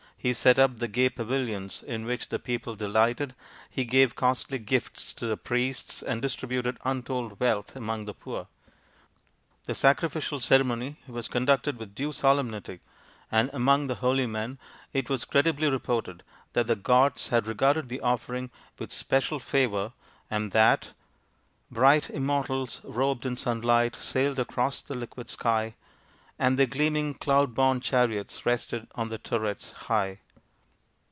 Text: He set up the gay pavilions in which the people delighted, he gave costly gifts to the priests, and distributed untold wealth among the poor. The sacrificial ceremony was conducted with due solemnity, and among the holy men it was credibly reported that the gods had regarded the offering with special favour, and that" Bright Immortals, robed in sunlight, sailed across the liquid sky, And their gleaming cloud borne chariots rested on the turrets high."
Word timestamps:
He 0.23 0.33
set 0.33 0.59
up 0.59 0.77
the 0.77 0.87
gay 0.87 1.09
pavilions 1.09 1.81
in 1.81 2.05
which 2.05 2.29
the 2.29 2.37
people 2.37 2.75
delighted, 2.75 3.33
he 3.71 3.85
gave 3.85 4.13
costly 4.13 4.59
gifts 4.59 5.13
to 5.15 5.25
the 5.25 5.35
priests, 5.35 6.03
and 6.03 6.21
distributed 6.21 6.77
untold 6.85 7.39
wealth 7.39 7.75
among 7.75 8.05
the 8.05 8.13
poor. 8.13 8.45
The 9.63 9.73
sacrificial 9.73 10.39
ceremony 10.39 10.97
was 11.07 11.27
conducted 11.27 11.79
with 11.79 11.95
due 11.95 12.11
solemnity, 12.11 12.81
and 13.31 13.49
among 13.51 13.87
the 13.87 13.95
holy 13.95 14.27
men 14.27 14.59
it 14.93 15.09
was 15.09 15.25
credibly 15.25 15.67
reported 15.67 16.21
that 16.53 16.67
the 16.67 16.75
gods 16.75 17.29
had 17.29 17.47
regarded 17.47 17.89
the 17.89 18.01
offering 18.01 18.51
with 18.77 18.91
special 18.91 19.39
favour, 19.39 19.91
and 20.29 20.51
that" 20.51 20.91
Bright 21.71 22.11
Immortals, 22.11 22.79
robed 22.83 23.25
in 23.25 23.35
sunlight, 23.37 23.95
sailed 23.95 24.37
across 24.37 24.83
the 24.83 24.93
liquid 24.93 25.31
sky, 25.31 25.73
And 26.39 26.57
their 26.57 26.65
gleaming 26.65 27.13
cloud 27.13 27.53
borne 27.53 27.81
chariots 27.81 28.47
rested 28.47 28.87
on 28.95 29.09
the 29.09 29.19
turrets 29.19 29.71
high." 29.73 30.21